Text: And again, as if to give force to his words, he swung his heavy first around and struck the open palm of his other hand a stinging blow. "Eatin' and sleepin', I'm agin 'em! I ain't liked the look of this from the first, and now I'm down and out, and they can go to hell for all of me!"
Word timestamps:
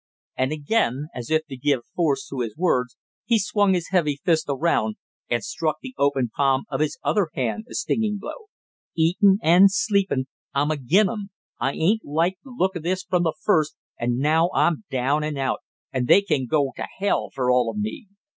And 0.35 0.51
again, 0.51 1.09
as 1.13 1.29
if 1.29 1.45
to 1.45 1.55
give 1.55 1.85
force 1.95 2.27
to 2.29 2.39
his 2.39 2.57
words, 2.57 2.97
he 3.23 3.37
swung 3.37 3.75
his 3.75 3.89
heavy 3.89 4.19
first 4.25 4.45
around 4.49 4.95
and 5.29 5.43
struck 5.43 5.75
the 5.79 5.93
open 5.95 6.31
palm 6.35 6.63
of 6.71 6.79
his 6.79 6.97
other 7.03 7.29
hand 7.35 7.65
a 7.69 7.75
stinging 7.75 8.17
blow. 8.17 8.45
"Eatin' 8.95 9.37
and 9.43 9.69
sleepin', 9.69 10.25
I'm 10.55 10.71
agin 10.71 11.07
'em! 11.07 11.29
I 11.59 11.73
ain't 11.73 12.03
liked 12.03 12.43
the 12.43 12.49
look 12.49 12.75
of 12.75 12.81
this 12.81 13.03
from 13.03 13.21
the 13.21 13.33
first, 13.43 13.75
and 13.95 14.17
now 14.17 14.49
I'm 14.55 14.85
down 14.89 15.23
and 15.23 15.37
out, 15.37 15.59
and 15.93 16.07
they 16.07 16.23
can 16.23 16.47
go 16.47 16.73
to 16.77 16.87
hell 16.97 17.29
for 17.31 17.51
all 17.51 17.69
of 17.69 17.77
me!" 17.77 18.07